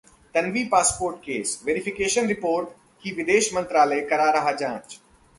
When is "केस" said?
1.17-1.59